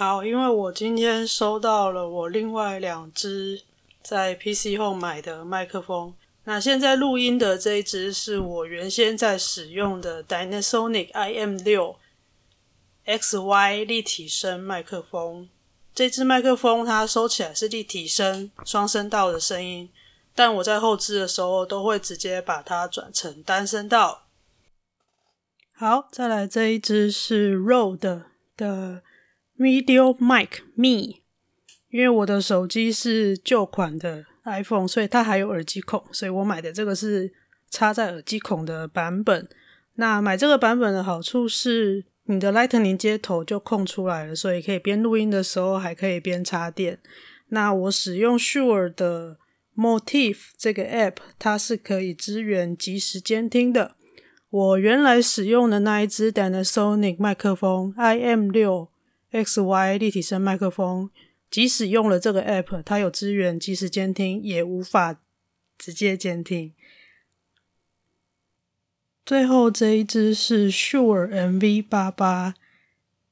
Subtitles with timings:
[0.00, 3.60] 好，因为我今天收到了我另外两只
[4.00, 6.14] 在 PC 后买的麦克风。
[6.44, 11.96] 那现在录音的这一只是我原先在使用的 Dynasonic IM6
[13.04, 15.50] XY 立体声麦克风。
[15.94, 19.90] 这支麦克风它收起来是立体声双声道的声音，
[20.34, 24.22] 但我在后置的时候都会直接把它转成单声道。
[25.74, 28.22] 好，再来这一只是 Rode
[28.56, 29.02] 的
[29.60, 31.20] VideoMic Me，
[31.90, 37.30] 因为我的手机是旧款的 iPhone，所以它还有耳机孔，所以我买的这个是
[37.68, 39.46] 插在耳机孔的版本。
[39.96, 46.98] 那买这个版本的好处是，你的 Lightning 接头就空出来了，所以可以边录音的时候还可以边插电。
[47.48, 49.36] 那我使用 Sure 的
[49.76, 53.96] Motif 这个 App，它是可以支援即时监听的。
[54.48, 58.88] 我原来使用的那一支 Dynasonic 麦克风 IM6。
[59.32, 61.10] XY 立体声麦克风，
[61.50, 65.20] 即使用了这个 App，它有支援即时监听，也无法
[65.78, 66.72] 直接监听。
[69.24, 72.54] 最后这一支是 Sure MV88，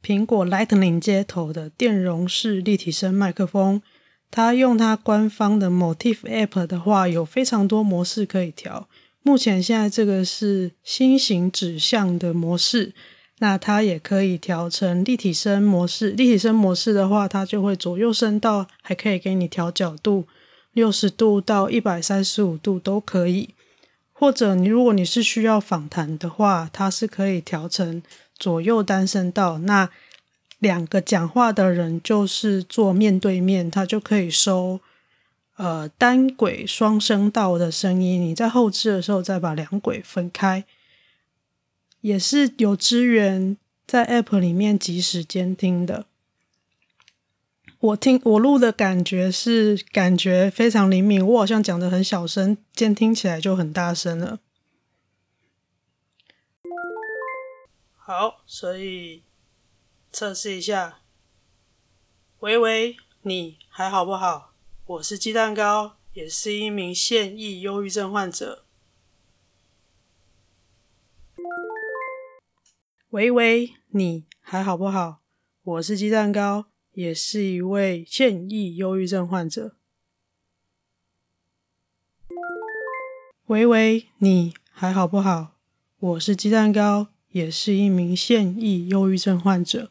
[0.03, 3.83] 苹果 Lightning 接头的电容式立体声麦克风。
[4.31, 8.89] 它用它官方的 Motif App 的话，有非常多模式可以调。
[9.23, 12.95] 目前现在这个是新型指向的模式。
[13.41, 16.11] 那它也可以调成立体声模式。
[16.11, 20.27] 立体声模式的话，它就会左右声道，还可以给你调角度，
[20.73, 23.51] 六十度到一百三十五度都可以。
[24.13, 28.03] 或者你如果你是需要访谈的话，它是可以调成
[28.37, 29.59] 左右单声道。
[29.59, 29.89] 那
[30.59, 34.81] 两个讲话的人就是坐面对面，它就可以收
[35.57, 38.21] 呃单轨双声道的声音。
[38.21, 40.65] 你在后置的时候再把两轨分开。
[42.09, 43.55] 也是有支援
[43.87, 46.07] 在 App 里面及时监听的。
[47.81, 54.41] 我听我录的感觉是感觉非常灵敏，我好像讲得很小声，监听起来就很大声了。
[57.95, 59.23] 好，所以
[60.11, 61.01] 测试一下。
[62.41, 64.55] 喂喂，你还好不好？
[64.87, 68.65] 我是鸡蛋糕，也是一名现役忧郁症患者。
[73.11, 75.23] 喂喂，你还好不好？
[75.63, 79.77] 我是鸡蛋糕，也是一位现役忧郁症患者。
[83.47, 85.57] 喂喂，你还好不好？
[85.99, 89.91] 我是鸡蛋糕，也是一名现役忧郁症患者。